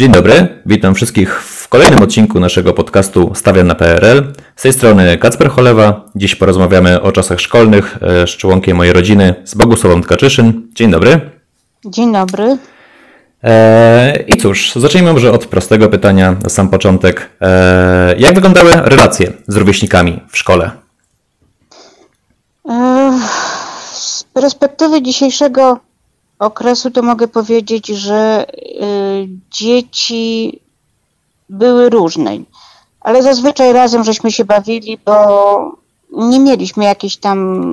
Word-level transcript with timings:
Dzień 0.00 0.12
dobry, 0.12 0.62
witam 0.66 0.94
wszystkich 0.94 1.42
w 1.42 1.68
kolejnym 1.68 2.02
odcinku 2.02 2.40
naszego 2.40 2.72
podcastu 2.72 3.32
Stawiam 3.34 3.66
na 3.66 3.74
PRL. 3.74 4.32
Z 4.56 4.62
tej 4.62 4.72
strony 4.72 5.18
Kacper 5.18 5.50
Cholewa. 5.50 6.04
Dziś 6.16 6.34
porozmawiamy 6.34 7.02
o 7.02 7.12
czasach 7.12 7.40
szkolnych 7.40 7.98
e, 8.02 8.26
z 8.26 8.30
członkiem 8.30 8.76
mojej 8.76 8.92
rodziny, 8.92 9.34
z 9.44 9.54
Bogusławą 9.54 10.02
Tkaczyszyn. 10.02 10.68
Dzień 10.74 10.90
dobry. 10.90 11.20
Dzień 11.84 12.12
dobry. 12.12 12.58
Eee, 13.42 14.24
I 14.26 14.36
cóż, 14.36 14.72
zacznijmy 14.76 15.12
może 15.12 15.32
od 15.32 15.46
prostego 15.46 15.88
pytania 15.88 16.36
na 16.42 16.48
sam 16.48 16.68
początek. 16.68 17.30
Eee, 17.40 18.22
jak 18.22 18.34
wyglądały 18.34 18.70
relacje 18.70 19.32
z 19.48 19.56
rówieśnikami 19.56 20.20
w 20.28 20.38
szkole? 20.38 20.70
E, 22.68 23.18
z 23.92 24.24
perspektywy 24.24 25.02
dzisiejszego 25.02 25.89
okresu 26.40 26.90
to 26.90 27.02
mogę 27.02 27.28
powiedzieć, 27.28 27.86
że 27.86 28.46
y, 28.48 29.28
dzieci 29.50 30.60
były 31.48 31.90
różne, 31.90 32.38
ale 33.00 33.22
zazwyczaj 33.22 33.72
razem 33.72 34.04
żeśmy 34.04 34.32
się 34.32 34.44
bawili, 34.44 34.98
bo 35.04 35.80
nie 36.12 36.40
mieliśmy 36.40 36.84
jakichś 36.84 37.16
tam 37.16 37.64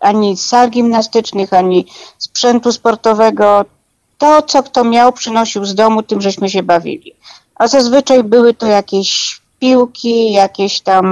ani 0.00 0.36
sal 0.36 0.70
gimnastycznych, 0.70 1.52
ani 1.52 1.86
sprzętu 2.18 2.72
sportowego. 2.72 3.64
To, 4.18 4.42
co 4.42 4.62
kto 4.62 4.84
miał, 4.84 5.12
przynosił 5.12 5.64
z 5.64 5.74
domu, 5.74 6.02
tym 6.02 6.20
żeśmy 6.20 6.50
się 6.50 6.62
bawili. 6.62 7.12
A 7.54 7.68
zazwyczaj 7.68 8.24
były 8.24 8.54
to 8.54 8.66
jakieś 8.66 9.40
piłki, 9.58 10.32
jakieś 10.32 10.80
tam, 10.80 11.06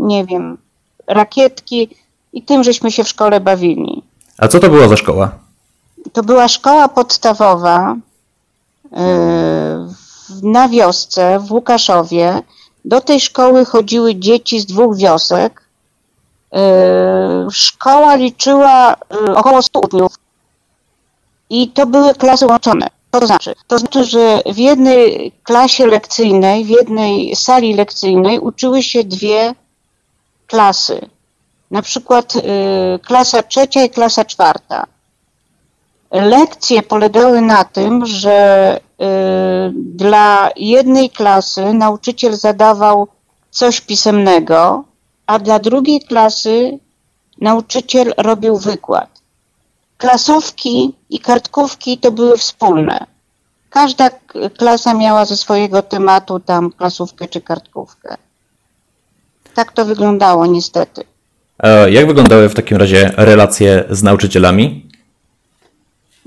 nie 0.00 0.24
wiem, 0.24 0.58
rakietki 1.06 1.88
i 2.32 2.42
tym 2.42 2.64
żeśmy 2.64 2.92
się 2.92 3.04
w 3.04 3.08
szkole 3.08 3.40
bawili. 3.40 4.02
A 4.38 4.48
co 4.48 4.60
to 4.60 4.68
była 4.70 4.88
za 4.88 4.96
szkoła? 4.96 5.47
To 6.12 6.22
była 6.22 6.48
szkoła 6.48 6.88
podstawowa 6.88 7.96
yy, 8.92 8.98
na 10.42 10.68
wiosce 10.68 11.38
w 11.38 11.52
Łukaszowie. 11.52 12.42
Do 12.84 13.00
tej 13.00 13.20
szkoły 13.20 13.64
chodziły 13.64 14.16
dzieci 14.16 14.60
z 14.60 14.66
dwóch 14.66 14.96
wiosek. 14.96 15.62
Yy, 16.52 16.60
szkoła 17.50 18.14
liczyła 18.14 18.96
yy, 19.10 19.36
około 19.36 19.62
100 19.62 19.80
uczniów 19.80 20.14
i 21.50 21.68
to 21.68 21.86
były 21.86 22.14
klasy 22.14 22.46
łączone. 22.46 22.86
To 23.10 23.26
znaczy? 23.26 23.54
To 23.66 23.78
znaczy, 23.78 24.04
że 24.04 24.42
w 24.52 24.58
jednej 24.58 25.32
klasie 25.42 25.86
lekcyjnej, 25.86 26.64
w 26.64 26.68
jednej 26.68 27.36
sali 27.36 27.74
lekcyjnej 27.74 28.38
uczyły 28.38 28.82
się 28.82 29.04
dwie 29.04 29.54
klasy. 30.46 31.08
Na 31.70 31.82
przykład 31.82 32.32
klasa 33.02 33.42
trzecia 33.42 33.84
i 33.84 33.90
klasa 33.90 34.24
czwarta. 34.24 34.86
Lekcje 36.10 36.82
polegały 36.82 37.40
na 37.40 37.64
tym, 37.64 38.06
że 38.06 38.76
y, 38.76 39.04
dla 39.74 40.50
jednej 40.56 41.10
klasy 41.10 41.74
nauczyciel 41.74 42.36
zadawał 42.36 43.08
coś 43.50 43.80
pisemnego, 43.80 44.84
a 45.26 45.38
dla 45.38 45.58
drugiej 45.58 46.00
klasy 46.00 46.78
nauczyciel 47.40 48.14
robił 48.16 48.56
wykład. 48.56 49.20
Klasówki 49.96 50.94
i 51.10 51.18
kartkówki 51.18 51.98
to 51.98 52.12
były 52.12 52.36
wspólne. 52.38 53.06
Każda 53.70 54.10
klasa 54.58 54.94
miała 54.94 55.24
ze 55.24 55.36
swojego 55.36 55.82
tematu 55.82 56.40
tam 56.40 56.70
klasówkę 56.72 57.28
czy 57.28 57.40
kartkówkę. 57.40 58.16
Tak 59.54 59.72
to 59.72 59.84
wyglądało 59.84 60.46
niestety. 60.46 61.04
A 61.58 61.68
jak 61.68 62.06
wyglądały 62.06 62.48
w 62.48 62.54
takim 62.54 62.76
razie 62.76 63.12
relacje 63.16 63.84
z 63.90 64.02
nauczycielami? 64.02 64.87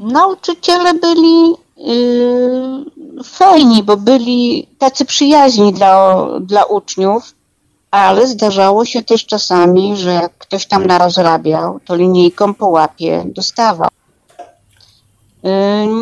Nauczyciele 0.02 0.94
byli 0.94 1.55
yy, 1.77 3.23
fajni, 3.23 3.83
bo 3.83 3.97
byli 3.97 4.67
tacy 4.77 5.05
przyjaźni 5.05 5.73
dla, 5.73 6.25
dla 6.39 6.63
uczniów, 6.63 7.34
ale 7.91 8.28
zdarzało 8.28 8.85
się 8.85 9.03
też 9.03 9.25
czasami, 9.25 9.97
że 9.97 10.13
jak 10.13 10.38
ktoś 10.38 10.66
tam 10.66 10.85
narozrabiał, 10.85 11.79
to 11.85 11.95
linijką 11.95 12.53
po 12.53 12.67
łapie 12.67 13.23
dostawał. 13.25 13.89
Yy, 15.44 15.51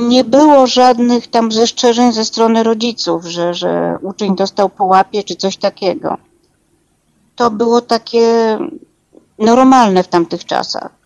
nie 0.08 0.24
było 0.24 0.68
żadnych 0.68 1.28
tam 1.28 1.52
zastrzeżeń 1.52 2.14
ze 2.14 2.26
strony 2.26 2.64
rodziców, 2.64 3.26
że, 3.26 3.54
że 3.54 3.98
uczeń 4.02 4.36
dostał 4.36 4.70
po 4.70 4.86
łapie 4.86 5.24
czy 5.24 5.36
coś 5.36 5.58
takiego. 5.58 6.18
To 7.36 7.52
było 7.52 7.81
takie 7.81 8.58
normalne 9.40 10.04
w 10.04 10.08
tamtych 10.08 10.46
czasach. 10.46 10.99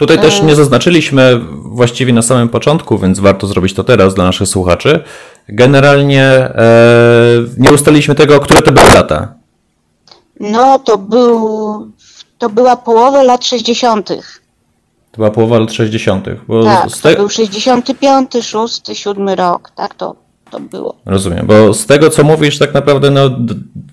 Tutaj 0.00 0.18
też 0.20 0.42
nie 0.42 0.54
zaznaczyliśmy 0.54 1.40
właściwie 1.52 2.12
na 2.12 2.22
samym 2.22 2.48
początku, 2.48 2.98
więc 2.98 3.20
warto 3.20 3.46
zrobić 3.46 3.74
to 3.74 3.84
teraz 3.84 4.14
dla 4.14 4.24
naszych 4.24 4.48
słuchaczy. 4.48 5.04
Generalnie 5.48 6.24
e, 6.24 6.54
nie 7.58 7.72
ustaliliśmy 7.72 8.14
tego, 8.14 8.40
które 8.40 8.62
to 8.62 8.72
były 8.72 8.90
lata. 8.94 9.34
No, 10.40 10.78
to 10.78 10.98
był, 10.98 11.38
to 12.38 12.48
była 12.48 12.76
połowa 12.76 13.22
lat 13.22 13.44
60. 13.44 14.08
To 14.08 15.16
była 15.16 15.30
połowa 15.30 15.58
lat 15.58 15.72
60. 15.72 16.26
Bo 16.48 16.64
Tak, 16.64 16.90
z 16.90 17.00
to 17.00 17.08
te... 17.08 17.16
był 17.16 17.28
65, 17.28 18.32
6, 18.42 18.82
7 18.92 19.28
rok, 19.28 19.70
tak 19.76 19.94
to, 19.94 20.14
to 20.50 20.60
było. 20.60 20.96
Rozumiem, 21.06 21.46
bo 21.46 21.74
z 21.74 21.86
tego 21.86 22.10
co 22.10 22.24
mówisz, 22.24 22.58
tak 22.58 22.74
naprawdę 22.74 23.10
no, 23.10 23.30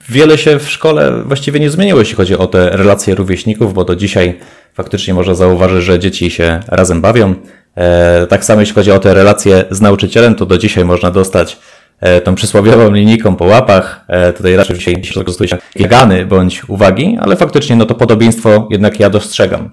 wiele 0.10 0.38
się 0.38 0.60
w 0.60 0.70
szkole 0.70 1.24
właściwie 1.26 1.60
nie 1.60 1.70
zmieniło, 1.70 2.00
jeśli 2.00 2.16
chodzi 2.16 2.38
o 2.38 2.48
te 2.48 2.70
relacje 2.70 3.16
rówieśników, 3.16 3.74
bo 3.74 3.86
do 3.86 3.96
dzisiaj 3.96 4.40
faktycznie 4.74 5.14
można 5.14 5.34
zauważyć, 5.36 5.84
że 5.84 6.00
dzieci 6.00 6.30
się 6.30 6.60
razem 6.68 7.02
bawią. 7.02 7.36
E, 7.78 8.28
tak 8.28 8.46
samo 8.46 8.62
jeśli 8.62 8.76
chodzi 8.76 8.92
o 8.92 9.00
te 9.00 9.14
relacje 9.14 9.66
z 9.70 9.82
nauczycielem, 9.82 10.36
to 10.36 10.46
do 10.46 10.58
dzisiaj 10.58 10.86
można 10.86 11.12
dostać 11.12 11.58
e, 12.00 12.22
tą 12.22 12.36
przysłowiową 12.36 12.92
linijką 12.92 13.36
po 13.36 13.46
łapach. 13.46 14.06
E, 14.08 14.34
tutaj 14.34 14.56
raczej 14.56 14.78
dzisiaj 14.78 15.04
się 15.04 15.20
wykorzystuje 15.20 15.48
się 15.48 15.58
gany 15.76 16.26
bądź 16.26 16.70
uwagi, 16.70 17.18
ale 17.22 17.36
faktycznie 17.36 17.76
no 17.76 17.86
to 17.86 17.96
podobieństwo 17.96 18.68
jednak 18.72 19.00
ja 19.00 19.10
dostrzegam 19.10 19.70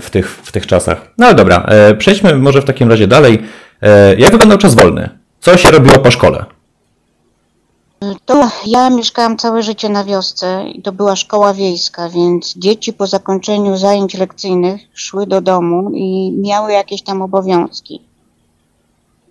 w, 0.00 0.10
tych, 0.10 0.30
w 0.30 0.52
tych 0.52 0.66
czasach. 0.66 1.12
No 1.18 1.26
ale 1.26 1.34
dobra, 1.34 1.66
przejdźmy 1.98 2.36
może 2.36 2.62
w 2.62 2.64
takim 2.64 2.90
razie 2.90 3.06
dalej. 3.06 3.42
Jak 4.18 4.32
wyglądał 4.32 4.58
czas 4.58 4.74
wolny? 4.74 5.08
Co 5.44 5.56
się 5.56 5.70
robiło 5.70 5.98
po 5.98 6.10
szkole? 6.10 6.44
To 8.24 8.48
ja 8.66 8.90
mieszkałam 8.90 9.36
całe 9.36 9.62
życie 9.62 9.88
na 9.88 10.04
wiosce 10.04 10.64
i 10.68 10.82
to 10.82 10.92
była 10.92 11.16
szkoła 11.16 11.54
wiejska, 11.54 12.08
więc 12.08 12.54
dzieci 12.56 12.92
po 12.92 13.06
zakończeniu 13.06 13.76
zajęć 13.76 14.14
lekcyjnych 14.14 14.80
szły 14.94 15.26
do 15.26 15.40
domu 15.40 15.90
i 15.94 16.32
miały 16.32 16.72
jakieś 16.72 17.02
tam 17.02 17.22
obowiązki. 17.22 18.02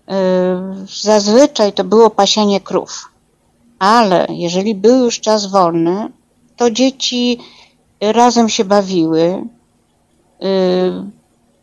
Yy, 0.08 0.16
Zazwyczaj 1.02 1.74
to 1.74 1.84
było 1.84 2.10
pasienie 2.10 2.62
krów, 2.62 3.12
ale 3.80 4.28
jeżeli 4.30 4.76
był 4.76 5.06
już 5.06 5.20
czas 5.20 5.46
wolny, 5.46 6.12
to 6.58 6.72
dzieci 6.72 7.40
razem 8.02 8.50
się 8.50 8.66
bawiły, 8.66 9.44
yy, 10.40 10.48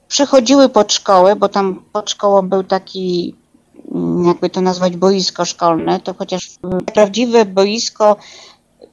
przychodziły 0.08 0.68
pod 0.68 0.92
szkołę, 0.92 1.36
bo 1.36 1.48
tam 1.48 1.82
pod 1.92 2.10
szkołą 2.10 2.48
był 2.48 2.64
taki 2.64 3.34
mm, 3.34 3.39
jakby 4.26 4.50
to 4.50 4.60
nazwać 4.60 4.96
boisko 4.96 5.44
szkolne, 5.44 6.00
to 6.00 6.14
chociaż 6.14 6.50
prawdziwe 6.94 7.44
boisko 7.44 8.16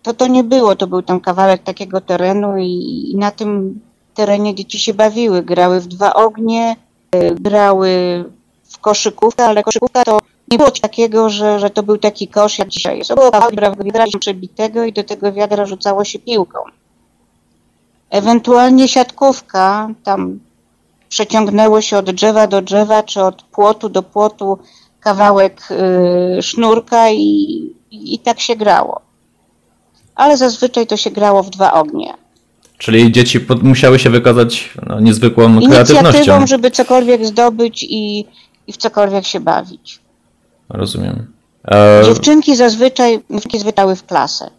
to 0.02 0.14
to 0.14 0.28
nie 0.28 0.44
było, 0.44 0.76
to 0.76 0.88
był 0.88 1.02
tam 1.02 1.20
kawałek 1.20 1.64
takiego 1.64 2.02
terenu 2.02 2.58
i, 2.58 3.12
i 3.12 3.18
na 3.18 3.32
tym 3.32 3.80
terenie 4.14 4.56
dzieci 4.56 4.80
się 4.80 4.94
bawiły, 4.94 5.44
grały 5.44 5.80
w 5.80 5.88
dwa 5.88 6.14
ognie, 6.14 6.76
y, 7.16 7.36
grały 7.40 7.90
w 8.64 8.80
koszykówkę, 8.80 9.46
ale 9.46 9.64
koszykówka 9.64 10.04
to 10.04 10.22
nie 10.52 10.58
było 10.58 10.72
takiego, 10.72 11.30
że, 11.30 11.60
że 11.60 11.70
to 11.70 11.84
był 11.84 11.98
taki 11.98 12.28
kosz 12.28 12.60
jak 12.60 12.68
dzisiaj. 12.68 13.02
To 13.08 13.16
było 13.16 13.32
kawałek 13.32 13.84
wiadra 13.84 14.06
przebitego 14.20 14.84
i 14.84 14.94
do 14.94 15.04
tego 15.04 15.32
wiadra 15.32 15.66
rzucało 15.66 16.04
się 16.04 16.20
piłką. 16.20 16.60
Ewentualnie 18.10 18.88
siatkówka, 18.88 19.90
tam 20.04 20.40
przeciągnęło 21.10 21.82
się 21.82 21.98
od 21.98 22.12
drzewa 22.12 22.48
do 22.48 22.62
drzewa, 22.62 23.04
czy 23.04 23.24
od 23.24 23.44
płotu 23.44 23.90
do 23.90 24.04
płotu 24.04 24.60
kawałek 25.08 25.62
y, 25.72 26.42
sznurka 26.42 27.10
i, 27.10 27.74
i, 27.92 28.20
tak 28.20 28.40
się 28.40 28.56
grało. 28.56 29.02
Ale 30.16 30.38
zazwyczaj 30.38 30.88
to 30.88 30.98
się 30.98 31.12
grało 31.12 31.44
w 31.44 31.50
dwa 31.50 31.74
ognie. 31.74 32.14
Czyli 32.78 33.12
dzieci 33.12 33.40
pod, 33.40 33.64
musiały 33.64 34.00
się 34.00 34.10
wykazać 34.10 34.74
no, 34.88 35.00
niezwykłą 35.00 35.50
Inicjatywą, 35.50 36.00
kreatywnością. 36.00 36.48
żeby 36.48 36.72
cokolwiek 36.72 37.26
zdobyć 37.26 37.84
i, 37.84 38.26
i 38.68 38.74
w 38.74 38.78
cokolwiek 38.78 39.26
się 39.26 39.40
bawić. 39.40 40.00
Rozumiem. 40.70 41.28
E, 41.68 42.02
Dziewczynki 42.06 42.56
zazwyczaj 42.56 43.20
zwytały 43.58 43.96
w 43.96 44.06
klasę. 44.06 44.50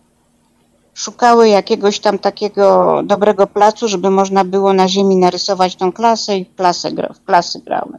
Szukały 0.94 1.48
jakiegoś 1.48 2.00
tam 2.00 2.18
takiego 2.18 3.00
dobrego 3.04 3.46
placu, 3.46 3.88
żeby 3.88 4.10
można 4.10 4.44
było 4.44 4.72
na 4.72 4.88
ziemi 4.88 5.16
narysować 5.16 5.76
tą 5.76 5.92
klasę 5.92 6.38
i 6.38 6.44
w 6.44 6.54
klasę, 6.54 6.90
w 7.14 7.24
klasy 7.24 7.60
grały. 7.60 7.98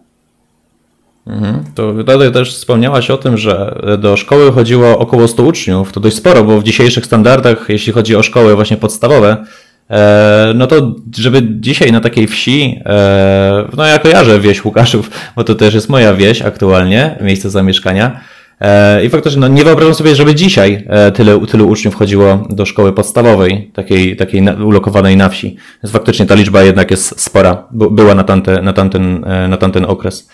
Mhm. 1.30 1.64
To 1.76 1.94
tutaj 1.94 2.32
też 2.32 2.56
wspomniałaś 2.56 3.12
o 3.12 3.18
tym, 3.18 3.38
że 3.38 3.82
do 4.00 4.18
szkoły 4.18 4.52
chodziło 4.52 5.00
około 5.00 5.28
100 5.28 5.44
uczniów. 5.44 5.92
To 5.92 6.00
dość 6.00 6.16
sporo, 6.16 6.44
bo 6.44 6.60
w 6.60 6.64
dzisiejszych 6.64 7.06
standardach, 7.06 7.66
jeśli 7.70 7.94
chodzi 7.94 8.16
o 8.16 8.24
szkoły 8.24 8.56
właśnie 8.56 8.78
podstawowe, 8.78 9.46
E, 9.90 10.52
no 10.56 10.68
to 10.68 10.96
żeby 11.18 11.48
dzisiaj 11.60 11.92
na 11.92 12.00
takiej 12.00 12.28
wsi, 12.28 12.80
e, 12.86 13.68
no 13.78 13.86
ja 13.86 14.00
kojarzę 14.00 14.40
wieś 14.40 14.66
Łukaszów, 14.66 15.12
bo 15.36 15.44
to 15.44 15.56
też 15.56 15.74
jest 15.74 15.90
moja 15.90 16.14
wieś 16.14 16.42
aktualnie, 16.42 17.18
miejsce 17.22 17.50
zamieszkania. 17.50 18.20
E, 18.62 19.06
I 19.06 19.10
faktycznie 19.10 19.42
no 19.42 19.48
nie 19.48 19.64
wyobrażam 19.64 19.96
sobie, 19.96 20.16
żeby 20.16 20.36
dzisiaj 20.36 20.88
tyle, 21.14 21.46
tylu 21.48 21.70
uczniów 21.70 21.96
chodziło 21.96 22.48
do 22.50 22.66
szkoły 22.66 22.94
podstawowej, 22.94 23.72
takiej, 23.74 24.16
takiej 24.16 24.44
ulokowanej 24.66 25.18
na 25.18 25.30
wsi. 25.30 25.58
Więc 25.84 25.94
faktycznie 25.94 26.26
ta 26.26 26.36
liczba 26.36 26.64
jednak 26.64 26.92
jest 26.92 27.22
spora, 27.22 27.64
była 27.72 28.16
na 28.16 28.24
tamten, 28.24 28.66
na 28.66 28.74
tamten, 28.74 29.26
na 29.50 29.58
tamten 29.58 29.86
okres. 29.86 30.30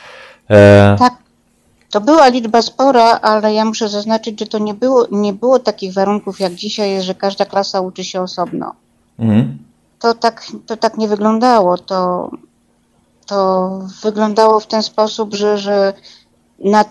Tak, 1.00 1.14
to 1.92 2.02
była 2.02 2.28
liczba 2.28 2.62
spora, 2.62 3.20
ale 3.22 3.54
ja 3.54 3.66
muszę 3.66 3.90
zaznaczyć, 3.90 4.40
że 4.40 4.48
to 4.48 4.58
nie 4.58 4.74
było, 4.74 5.08
nie 5.12 5.34
było 5.34 5.60
takich 5.60 5.94
warunków 5.94 6.40
jak 6.40 6.56
dzisiaj, 6.56 7.02
że 7.02 7.16
każda 7.16 7.46
klasa 7.46 7.82
uczy 7.82 8.04
się 8.04 8.22
osobno. 8.22 8.74
Mhm. 9.20 9.58
To, 10.00 10.14
tak, 10.14 10.46
to 10.66 10.78
tak 10.78 10.98
nie 10.98 11.08
wyglądało. 11.08 11.78
To, 11.78 12.30
to 13.26 13.70
wyglądało 14.04 14.60
w 14.60 14.68
ten 14.68 14.84
sposób, 14.84 15.34
że, 15.34 15.58
że 15.58 15.94
na, 16.60 16.86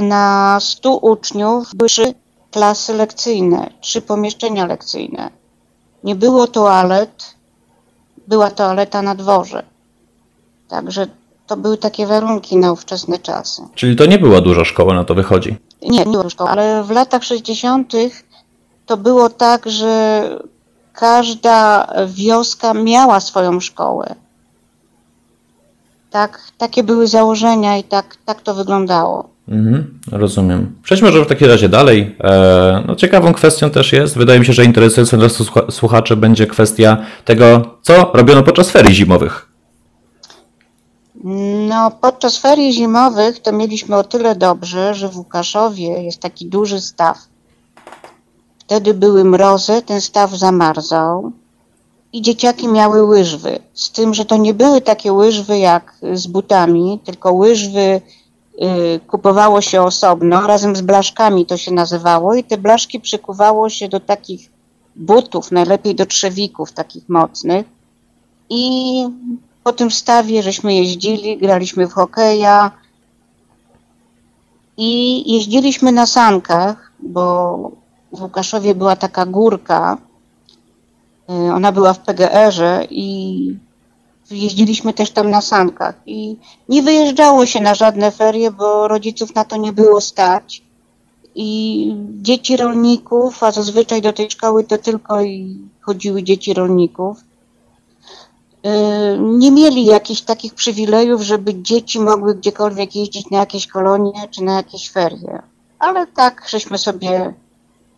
na 0.00 0.58
100 0.60 0.96
uczniów 0.96 1.74
były 1.74 1.88
trzy 1.88 2.14
klasy 2.50 2.94
lekcyjne, 2.94 3.70
trzy 3.80 4.02
pomieszczenia 4.02 4.66
lekcyjne. 4.66 5.30
Nie 6.04 6.14
było 6.14 6.46
toalet, 6.46 7.34
była 8.26 8.50
toaleta 8.50 9.02
na 9.02 9.14
dworze. 9.14 9.62
Także 10.68 11.06
to 11.48 11.56
były 11.56 11.78
takie 11.78 12.06
warunki 12.06 12.56
na 12.56 12.72
ówczesne 12.72 13.18
czasy. 13.18 13.62
Czyli 13.74 13.96
to 13.96 14.06
nie 14.06 14.18
była 14.18 14.40
duża 14.40 14.64
szkoła, 14.64 14.94
na 14.94 15.04
to 15.04 15.14
wychodzi? 15.14 15.56
Nie, 15.82 15.98
nie 15.98 16.12
była 16.12 16.30
szkoła, 16.30 16.50
ale 16.50 16.84
w 16.84 16.90
latach 16.90 17.24
60. 17.24 17.92
to 18.86 18.96
było 18.96 19.28
tak, 19.30 19.70
że 19.70 20.22
każda 20.92 21.86
wioska 22.06 22.74
miała 22.74 23.20
swoją 23.20 23.60
szkołę. 23.60 24.14
Tak, 26.10 26.42
takie 26.58 26.82
były 26.82 27.06
założenia 27.06 27.78
i 27.78 27.84
tak, 27.84 28.16
tak 28.24 28.40
to 28.40 28.54
wyglądało. 28.54 29.28
Mhm, 29.48 29.98
rozumiem. 30.12 30.72
Przejdźmy 30.82 31.08
może 31.08 31.24
w 31.24 31.28
takim 31.28 31.48
razie 31.48 31.68
dalej. 31.68 32.16
E, 32.20 32.82
no, 32.86 32.96
ciekawą 32.96 33.32
kwestią 33.32 33.70
też 33.70 33.92
jest, 33.92 34.18
wydaje 34.18 34.40
mi 34.40 34.46
się, 34.46 34.52
że 34.52 34.64
interesującą 34.64 35.18
dla 35.18 35.28
słuchaczy 35.70 36.16
będzie 36.16 36.46
kwestia 36.46 36.96
tego, 37.24 37.76
co 37.82 38.10
robiono 38.14 38.42
podczas 38.42 38.70
ferii 38.70 38.94
zimowych. 38.94 39.47
No, 41.24 41.90
podczas 41.90 42.38
ferii 42.38 42.72
zimowych 42.72 43.38
to 43.38 43.52
mieliśmy 43.52 43.96
o 43.96 44.04
tyle 44.04 44.36
dobrze, 44.36 44.94
że 44.94 45.08
w 45.08 45.18
Łukaszowie 45.18 46.02
jest 46.02 46.20
taki 46.20 46.46
duży 46.46 46.80
staw. 46.80 47.18
Wtedy 48.58 48.94
były 48.94 49.24
mrozy, 49.24 49.82
ten 49.82 50.00
staw 50.00 50.30
zamarzał 50.30 51.32
i 52.12 52.22
dzieciaki 52.22 52.68
miały 52.68 53.02
łyżwy. 53.02 53.58
Z 53.74 53.90
tym, 53.90 54.14
że 54.14 54.24
to 54.24 54.36
nie 54.36 54.54
były 54.54 54.80
takie 54.80 55.12
łyżwy 55.12 55.58
jak 55.58 55.94
z 56.12 56.26
butami, 56.26 57.00
tylko 57.04 57.32
łyżwy 57.32 57.80
y, 57.80 58.00
kupowało 59.06 59.60
się 59.60 59.82
osobno, 59.82 60.46
razem 60.46 60.76
z 60.76 60.80
blaszkami 60.80 61.46
to 61.46 61.56
się 61.56 61.72
nazywało 61.72 62.34
i 62.34 62.44
te 62.44 62.58
blaszki 62.58 63.00
przykuwało 63.00 63.68
się 63.68 63.88
do 63.88 64.00
takich 64.00 64.50
butów, 64.96 65.52
najlepiej 65.52 65.94
do 65.94 66.06
trzewików 66.06 66.72
takich 66.72 67.08
mocnych. 67.08 67.66
I 68.50 69.04
po 69.68 69.72
tym 69.72 69.90
stawie 69.90 70.42
żeśmy 70.42 70.74
jeździli, 70.74 71.38
graliśmy 71.38 71.86
w 71.86 71.92
hokeja 71.92 72.70
i 74.76 75.22
jeździliśmy 75.32 75.92
na 75.92 76.06
sankach, 76.06 76.92
bo 77.00 77.22
w 78.12 78.22
Łukaszowie 78.22 78.74
była 78.74 78.96
taka 78.96 79.26
górka. 79.26 79.98
Y, 81.30 81.52
ona 81.52 81.72
była 81.72 81.92
w 81.92 81.98
PGR-ze 81.98 82.86
i 82.90 83.56
jeździliśmy 84.30 84.92
też 84.92 85.10
tam 85.10 85.30
na 85.30 85.40
sankach. 85.40 85.94
I 86.06 86.36
nie 86.68 86.82
wyjeżdżało 86.82 87.46
się 87.46 87.60
na 87.60 87.74
żadne 87.74 88.10
ferie, 88.10 88.50
bo 88.50 88.88
rodziców 88.88 89.34
na 89.34 89.44
to 89.44 89.56
nie 89.56 89.72
było 89.72 90.00
stać. 90.00 90.62
I 91.34 91.94
dzieci 92.22 92.56
rolników, 92.56 93.42
a 93.42 93.52
zazwyczaj 93.52 94.02
do 94.02 94.12
tej 94.12 94.30
szkoły 94.30 94.64
to 94.64 94.78
tylko 94.78 95.18
chodziły 95.80 96.22
dzieci 96.22 96.54
rolników, 96.54 97.28
nie 99.18 99.50
mieli 99.50 99.84
jakichś 99.84 100.20
takich 100.20 100.54
przywilejów, 100.54 101.22
żeby 101.22 101.62
dzieci 101.62 102.00
mogły 102.00 102.34
gdziekolwiek 102.34 102.96
jeździć 102.96 103.30
na 103.30 103.38
jakieś 103.38 103.66
kolonie 103.66 104.28
czy 104.30 104.42
na 104.44 104.56
jakieś 104.56 104.90
ferie. 104.90 105.42
Ale 105.78 106.06
tak, 106.06 106.46
żeśmy 106.50 106.78
sobie 106.78 107.34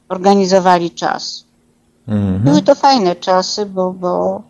organizowali 0.08 0.90
czas. 0.90 1.44
Mhm. 2.08 2.38
Były 2.38 2.62
to 2.62 2.74
fajne 2.74 3.16
czasy, 3.16 3.66
bo, 3.66 3.92
bo, 3.92 4.42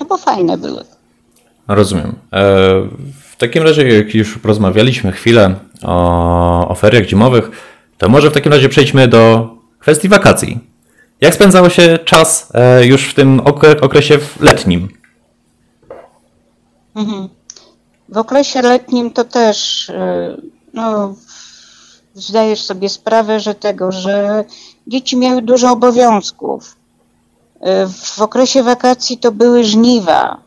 no 0.00 0.06
bo 0.06 0.16
fajne 0.18 0.58
były. 0.58 0.84
Rozumiem. 1.68 2.14
E, 2.32 2.42
w 3.22 3.36
takim 3.38 3.62
razie, 3.62 3.88
jak 3.88 4.14
już 4.14 4.38
porozmawialiśmy 4.38 5.12
chwilę 5.12 5.54
o, 5.82 6.68
o 6.68 6.74
feriach 6.74 7.04
zimowych, 7.04 7.50
to 7.98 8.08
może 8.08 8.30
w 8.30 8.34
takim 8.34 8.52
razie 8.52 8.68
przejdźmy 8.68 9.08
do 9.08 9.50
kwestii 9.78 10.08
wakacji. 10.08 10.71
Jak 11.22 11.34
spędzało 11.34 11.68
się 11.70 11.98
czas 12.04 12.48
e, 12.54 12.86
już 12.86 13.10
w 13.10 13.14
tym 13.14 13.40
okresie 13.80 14.18
letnim? 14.40 14.88
Mhm. 16.94 17.28
W 18.08 18.16
okresie 18.16 18.62
letnim 18.62 19.10
to 19.10 19.24
też 19.24 19.90
e, 19.90 20.36
no, 20.74 21.14
zdajesz 22.14 22.62
sobie 22.62 22.88
sprawę, 22.88 23.40
że 23.40 23.54
tego, 23.54 23.92
że 23.92 24.44
dzieci 24.86 25.16
miały 25.16 25.42
dużo 25.42 25.72
obowiązków. 25.72 26.76
W 27.88 28.20
okresie 28.20 28.62
wakacji 28.62 29.18
to 29.18 29.32
były 29.32 29.64
żniwa. 29.64 30.40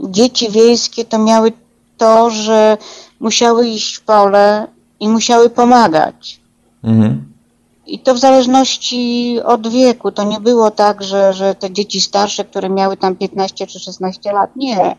Dzieci 0.00 0.50
wiejskie 0.50 1.04
to 1.04 1.18
miały 1.18 1.52
to, 1.96 2.30
że 2.30 2.78
musiały 3.20 3.68
iść 3.68 3.96
w 3.96 4.00
pole 4.00 4.66
i 5.00 5.08
musiały 5.08 5.50
pomagać. 5.50 6.40
Mhm. 6.84 7.33
I 7.86 7.98
to 7.98 8.14
w 8.14 8.18
zależności 8.18 9.36
od 9.44 9.68
wieku. 9.68 10.12
To 10.12 10.24
nie 10.24 10.40
było 10.40 10.70
tak, 10.70 11.02
że, 11.02 11.32
że 11.32 11.54
te 11.54 11.70
dzieci 11.70 12.00
starsze, 12.00 12.44
które 12.44 12.70
miały 12.70 12.96
tam 12.96 13.16
15 13.16 13.66
czy 13.66 13.78
16 13.78 14.32
lat, 14.32 14.56
nie. 14.56 14.96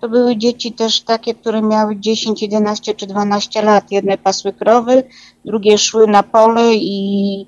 To 0.00 0.08
były 0.08 0.36
dzieci 0.36 0.72
też 0.72 1.00
takie, 1.00 1.34
które 1.34 1.62
miały 1.62 1.96
10, 1.96 2.42
11 2.42 2.94
czy 2.94 3.06
12 3.06 3.62
lat. 3.62 3.90
Jedne 3.90 4.18
pasły 4.18 4.52
krowy, 4.52 5.02
drugie 5.44 5.78
szły 5.78 6.06
na 6.06 6.22
pole 6.22 6.74
i 6.74 7.46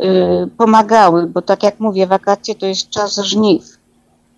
y, 0.00 0.48
pomagały, 0.56 1.26
bo 1.26 1.42
tak 1.42 1.62
jak 1.62 1.80
mówię, 1.80 2.06
wakacje 2.06 2.54
to 2.54 2.66
jest 2.66 2.90
czas 2.90 3.16
żniw. 3.16 3.78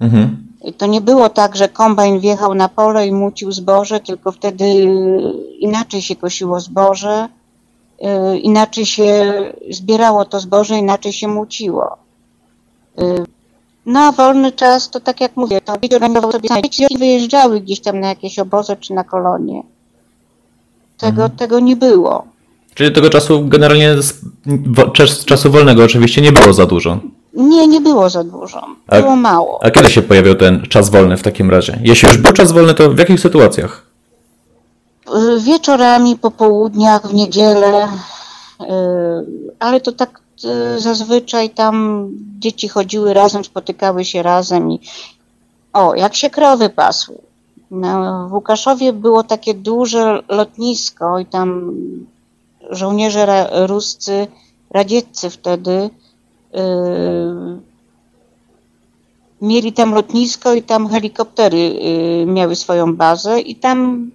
Mhm. 0.00 0.46
To 0.78 0.86
nie 0.86 1.00
było 1.00 1.28
tak, 1.28 1.56
że 1.56 1.68
kombajn 1.68 2.20
wjechał 2.20 2.54
na 2.54 2.68
pole 2.68 3.06
i 3.06 3.12
mucił 3.12 3.52
zboże, 3.52 4.00
tylko 4.00 4.32
wtedy 4.32 4.64
inaczej 5.58 6.02
się 6.02 6.16
kosiło 6.16 6.60
zboże, 6.60 7.28
inaczej 8.42 8.86
się 8.86 9.34
zbierało 9.70 10.24
to 10.24 10.40
zboże, 10.40 10.78
inaczej 10.78 11.12
się 11.12 11.28
muciło. 11.28 11.96
Y, 12.98 13.24
no, 13.86 14.12
wolny 14.12 14.52
czas 14.52 14.90
to 14.90 15.00
tak 15.00 15.20
jak 15.20 15.36
mówię, 15.36 15.60
to 15.60 15.78
dzieci 15.82 15.94
organizowały 15.94 16.32
sobie. 16.32 16.48
Dzieci 16.62 16.98
wyjeżdżały 16.98 17.60
gdzieś 17.60 17.80
tam 17.80 18.00
na 18.00 18.08
jakieś 18.08 18.38
obozy 18.38 18.76
czy 18.80 18.94
na 18.94 19.04
kolonie. 19.04 19.62
Tego, 20.98 21.22
mhm. 21.22 21.30
tego 21.30 21.60
nie 21.60 21.76
było. 21.76 22.24
Czyli 22.74 22.92
tego 22.92 23.10
czasu 23.10 23.48
generalnie, 23.48 23.94
czasu 25.26 25.50
wolnego 25.50 25.84
oczywiście 25.84 26.20
nie 26.20 26.32
było 26.32 26.52
za 26.52 26.66
dużo. 26.66 26.98
Nie, 27.34 27.68
nie 27.68 27.80
było 27.80 28.10
za 28.10 28.24
dużo. 28.24 28.66
Było 28.88 29.12
a, 29.12 29.16
mało. 29.16 29.64
A 29.64 29.70
kiedy 29.70 29.90
się 29.90 30.02
pojawiał 30.02 30.34
ten 30.34 30.62
czas 30.68 30.90
wolny 30.90 31.16
w 31.16 31.22
takim 31.22 31.50
razie? 31.50 31.78
Jeśli 31.82 32.08
już 32.08 32.18
był 32.18 32.32
czas 32.32 32.52
wolny, 32.52 32.74
to 32.74 32.90
w 32.90 32.98
jakich 32.98 33.20
sytuacjach? 33.20 33.91
Wieczorami, 35.38 36.18
po 36.18 36.30
południach, 36.30 37.06
w 37.06 37.14
niedzielę, 37.14 37.88
y, 38.60 38.66
ale 39.58 39.80
to 39.80 39.92
tak 39.92 40.22
Y, 40.44 40.80
zazwyczaj 40.80 41.50
tam 41.50 42.08
dzieci 42.38 42.68
chodziły 42.68 43.14
razem, 43.14 43.44
spotykały 43.44 44.04
się 44.04 44.22
razem 44.22 44.72
i 44.72 44.80
o, 45.72 45.94
jak 45.94 46.14
się 46.14 46.30
krowy 46.30 46.68
pasły. 46.68 47.18
No, 47.70 48.28
w 48.28 48.32
Łukaszowie 48.32 48.92
było 48.92 49.22
takie 49.22 49.54
duże 49.54 50.22
lotnisko 50.28 51.18
i 51.18 51.26
tam 51.26 51.72
żołnierze 52.70 53.50
ruscy, 53.66 54.26
radzieccy 54.70 55.30
wtedy 55.30 55.90
yy, 56.52 56.60
mieli 59.42 59.72
tam 59.72 59.94
lotnisko 59.94 60.54
i 60.54 60.62
tam 60.62 60.88
helikoptery 60.88 61.58
yy, 61.58 62.26
miały 62.26 62.56
swoją 62.56 62.96
bazę 62.96 63.40
i 63.40 63.56
tam 63.56 64.10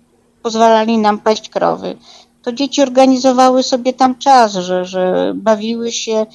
pozwalali 0.48 0.98
nam 0.98 1.20
paść 1.20 1.50
krowy 1.50 1.98
to 2.48 2.52
dzieci 2.52 2.82
organizowały 2.82 3.64
sobie 3.64 3.94
tam 3.94 4.16
czas, 4.16 4.54
że, 4.54 4.86
że 4.86 5.34
bawiły 5.36 5.92
się, 5.92 6.26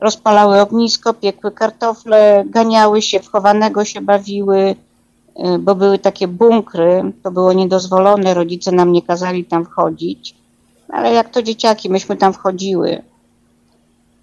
rozpalały 0.00 0.60
ognisko, 0.60 1.14
piekły 1.14 1.52
kartofle, 1.52 2.44
ganiały 2.46 3.02
się, 3.02 3.20
w 3.20 3.28
chowanego 3.28 3.84
się 3.84 4.00
bawiły, 4.00 4.58
y, 4.58 5.58
bo 5.58 5.74
były 5.74 5.98
takie 5.98 6.28
bunkry, 6.28 7.12
to 7.22 7.30
było 7.30 7.52
niedozwolone, 7.52 8.34
rodzice 8.34 8.72
nam 8.72 8.92
nie 8.92 9.02
kazali 9.02 9.44
tam 9.44 9.64
wchodzić, 9.64 10.34
ale 10.88 11.12
jak 11.12 11.28
to 11.30 11.42
dzieciaki, 11.42 11.90
myśmy 11.90 12.16
tam 12.16 12.32
wchodziły. 12.32 13.02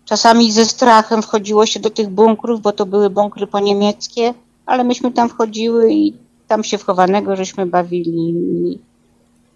Czasami 0.06 0.52
ze 0.52 0.66
strachem 0.66 1.22
wchodziło 1.22 1.66
się 1.66 1.80
do 1.80 1.90
tych 1.90 2.10
bunkrów, 2.10 2.62
bo 2.62 2.72
to 2.72 2.86
były 2.86 3.10
bunkry 3.10 3.48
po 3.48 3.60
niemieckie, 3.60 4.34
ale 4.66 4.84
myśmy 4.84 5.12
tam 5.12 5.30
wchodziły 5.30 5.94
i 5.94 6.14
tam 6.48 6.64
się 6.64 6.78
wchowanego 6.78 7.36
żeśmy 7.36 7.66
bawili. 7.66 8.36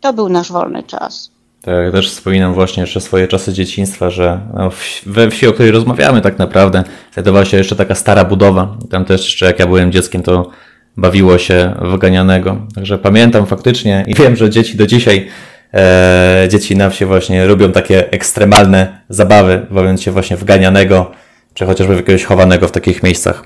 To 0.01 0.13
był 0.13 0.29
nasz 0.29 0.51
wolny 0.51 0.83
czas. 0.83 1.31
Tak, 1.61 1.91
też 1.91 2.11
wspominam 2.11 2.53
właśnie 2.53 2.81
jeszcze 2.81 3.01
swoje 3.01 3.27
czasy 3.27 3.53
dzieciństwa, 3.53 4.09
że 4.09 4.39
no, 4.53 4.69
we 5.05 5.29
wsi, 5.29 5.47
o 5.47 5.53
której 5.53 5.71
rozmawiamy 5.71 6.21
tak 6.21 6.39
naprawdę, 6.39 6.83
znajdowała 7.13 7.45
się 7.45 7.57
jeszcze 7.57 7.75
taka 7.75 7.95
stara 7.95 8.25
budowa. 8.25 8.77
Tam 8.89 9.05
też 9.05 9.25
jeszcze 9.25 9.45
jak 9.45 9.59
ja 9.59 9.67
byłem 9.67 9.91
dzieckiem, 9.91 10.23
to 10.23 10.49
bawiło 10.97 11.37
się 11.37 11.75
w 11.81 11.97
ganianego. 11.97 12.57
Także 12.75 12.97
pamiętam 12.97 13.45
faktycznie 13.45 14.03
i 14.07 14.15
wiem, 14.15 14.35
że 14.35 14.49
dzieci 14.49 14.77
do 14.77 14.87
dzisiaj, 14.87 15.27
e, 15.73 16.47
dzieci 16.51 16.75
na 16.75 16.89
wsi 16.89 17.05
właśnie 17.05 17.45
lubią 17.45 17.71
takie 17.71 18.11
ekstremalne 18.11 19.01
zabawy, 19.09 19.67
bawiąc 19.71 20.01
się 20.01 20.11
właśnie 20.11 20.37
w 20.37 20.43
ganianego, 20.43 21.11
czy 21.53 21.65
chociażby 21.65 21.93
w 21.93 21.97
jakiegoś 21.97 22.23
chowanego 22.23 22.67
w 22.67 22.71
takich 22.71 23.03
miejscach. 23.03 23.43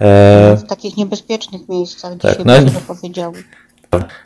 E, 0.00 0.56
W 0.56 0.68
takich 0.68 0.96
niebezpiecznych 0.96 1.68
miejscach, 1.68 2.12
Tak, 2.20 2.38
dzisiaj 2.38 2.64
no... 2.64 2.80
powiedziały. 2.86 3.44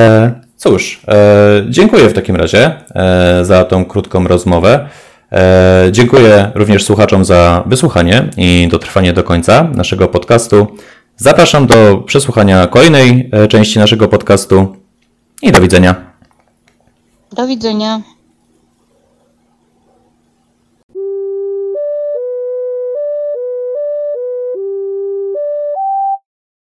E, 0.00 0.45
Cóż, 0.56 1.00
e, 1.08 1.64
dziękuję 1.68 2.08
w 2.08 2.12
takim 2.12 2.36
razie 2.36 2.72
e, 2.94 3.44
za 3.44 3.64
tą 3.64 3.84
krótką 3.84 4.26
rozmowę. 4.28 4.88
E, 5.32 5.88
Dziękuję 5.92 6.50
również 6.54 6.84
słuchaczom 6.84 7.24
za 7.24 7.62
wysłuchanie 7.66 8.30
i 8.36 8.68
dotrwanie 8.70 9.12
do 9.12 9.22
końca 9.22 9.68
naszego 9.74 10.08
podcastu. 10.08 10.66
Zapraszam 11.16 11.66
do 11.66 11.96
przesłuchania 11.96 12.66
kolejnej 12.66 13.30
e, 13.32 13.48
części 13.48 13.78
naszego 13.78 14.08
podcastu 14.08 14.76
i 15.42 15.52
do 15.52 15.60
widzenia. 15.60 15.94
Do 17.32 17.46
widzenia. 17.46 18.15